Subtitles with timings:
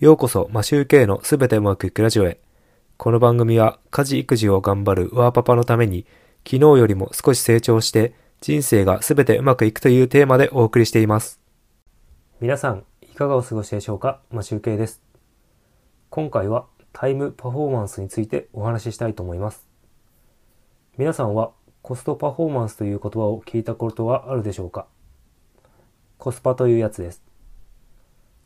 [0.00, 2.40] ようこそ、マシューケイのすべてうまくいくラジオへ。
[2.96, 6.06] この番組は、家事育児を頑張るワーパパのために、
[6.42, 11.38] 昨日よりも少し成長して、人生がすべてうまくいくというテーマでお送りしています。
[12.40, 14.22] 皆さん、いかがお過ごしでしょうか？
[14.30, 15.02] マシューケイです。
[16.08, 16.64] 今回は、
[16.94, 19.68] タイムパフォーマンスについてお話ししたいと思います。
[20.96, 21.50] 皆さんは、
[21.82, 24.86] コストパフォーマンスという言葉を聞いたことはあるでしょうか？
[26.16, 27.22] コスパというやつです。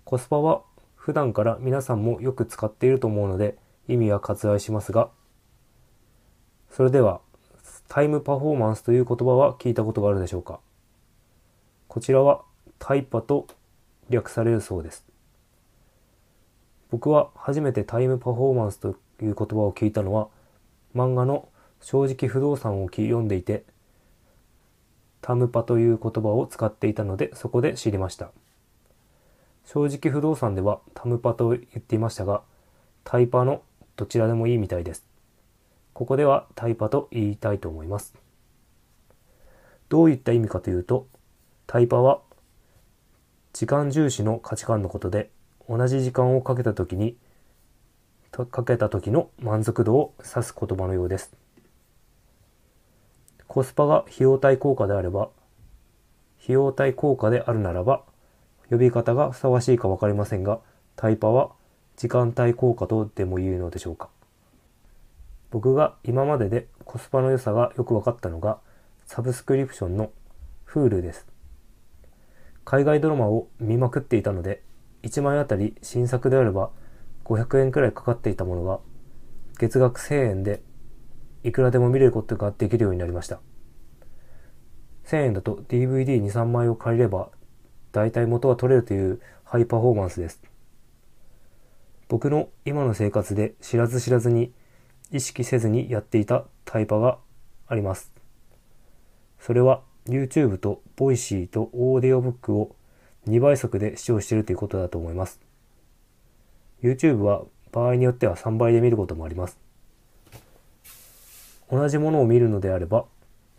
[0.04, 0.62] コスパは
[1.04, 3.58] 普段から皆さんもよく使っていると思うので
[3.88, 5.10] 意味は割愛しますが、
[6.70, 7.20] それでは
[7.88, 10.60] タイムパフォーマンスという言葉は聞いたことがあるでしょうか
[11.88, 12.40] こちらは
[12.78, 13.46] タイパと
[14.08, 15.04] 略されるそうです。
[16.90, 20.28] 僕は初めてタイムパフォーマンスという言葉を聞いたのは
[20.96, 21.50] 漫画の
[21.82, 23.64] 正直不動産を読んでいて
[25.20, 28.30] タムパという言葉を使っていたのでそこで知りました。
[29.64, 32.42] 正直不動産ではタムパと言っていましたが、
[33.02, 33.62] タイパの
[33.96, 35.04] どちらでもいいみたいです。
[35.92, 38.14] ここではタイパと言いたいと思います。
[39.88, 41.06] どういった意味かというと、
[41.66, 42.20] タイパは
[43.52, 45.30] 時間重視の価値観のことで、
[45.68, 47.16] 同じ時間をかけた時に、
[48.32, 51.36] かけた時の満足度を指す言葉のようです。
[53.46, 55.30] コスパが費用対効果であれば、
[56.42, 58.02] 費用対効果であるならば、
[58.74, 60.60] 呼び方がふさわしいか分かりませんが、
[60.96, 61.50] タイパは
[61.96, 64.08] 時間帯効果とでも言うのでしょうか。
[65.50, 68.58] 僕が今まででコスパの良さがよく分かったのが、
[69.06, 70.10] サブスクリプションの
[70.66, 71.26] Hulu です。
[72.64, 74.62] 海外ドラマを見まくっていたので、
[75.04, 76.70] 1枚あたり新作であれば
[77.24, 78.80] 500円くらいかかっていたものが、
[79.58, 80.62] 月額1000円で
[81.44, 83.38] いくらでも見れることができるようになりました。
[85.04, 87.28] 1000円だと DVD2、3枚を借りれば
[87.94, 90.42] 大体元は取れるというハイパフォーマンスです。
[92.08, 94.52] 僕の今の生活で知らず知らずに
[95.12, 97.18] 意識せずにやっていたタイパが
[97.68, 98.12] あります。
[99.38, 102.74] それは YouTube と Voicy とオーディオブックを
[103.28, 105.38] 2倍速で視聴しているということだと思います。
[106.82, 109.56] YouTube は場合によっては3倍で見ることもあります。
[111.70, 113.04] 同じものを見るのであれば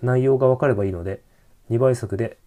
[0.02, 1.22] 内容がわかればいいので
[1.70, 2.38] 2倍速で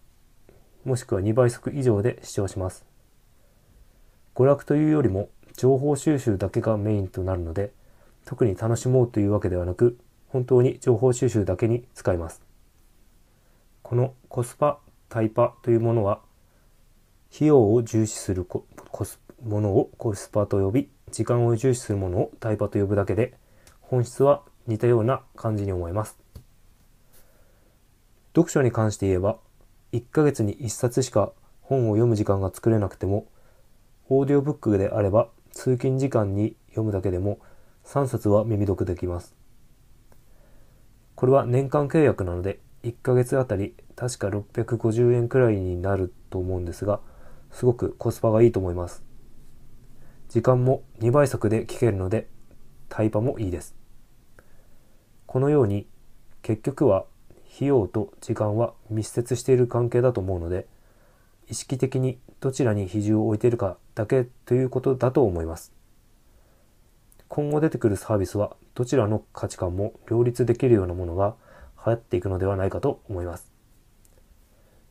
[0.89, 2.83] もしくは2倍速以上で視聴します。
[4.33, 7.71] 娯楽というよりも情報収集だけがメインとなるので、
[8.25, 9.99] 特に楽しもうというわけではなく、
[10.29, 12.41] 本当に情報収集だけに使います。
[13.83, 14.79] このコスパ、
[15.09, 16.21] タイパというものは、
[17.35, 18.65] 費用を重視するコ
[19.03, 23.35] スものをコスパと呼び、時間を重視するものをタイパと呼ぶだけで、
[23.81, 26.17] 本質は似たような感じに思います。
[28.33, 29.37] 読書に関して言えば、
[29.91, 33.27] 1ヶ月に1冊しか本を読む時間が作れなくても、
[34.07, 37.39] オーディオブックであれば通勤時間に読むだけでも
[37.85, 39.35] 3冊は耳読できます。
[41.15, 47.01] これは年間契約なので1ヶ月あたり確か650円くらいになると思うんですが、
[47.51, 49.03] すごくコスパがいいと思います。
[50.29, 52.29] 時間も2倍速で聞けるので
[52.87, 53.75] タイパもいいです。
[55.25, 55.87] このように
[56.41, 57.05] 結局は
[57.59, 60.65] 費用と時間は密接している関係だと思うので
[61.49, 65.73] 意識的にどちらに比重を置いているかだけということだと思います。
[67.27, 71.35] 今後出てくるサービスはどちらの価値観も両立できるようなものが
[71.85, 73.51] 流行っていくのではないかと思います。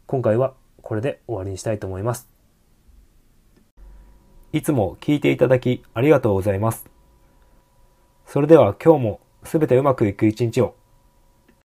[0.07, 0.53] 今回は
[0.83, 2.29] これで終わりにしたいと思います。
[4.53, 6.85] いつも聞いていただきありがとうございます。
[8.27, 10.75] それでは今日もすべてうまくいく一日を